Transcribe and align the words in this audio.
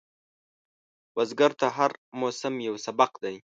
بزګر 1.15 1.51
ته 1.59 1.67
هر 1.77 1.91
موسم 2.19 2.53
یو 2.67 2.75
سبق 2.85 3.11
دی 3.23 3.35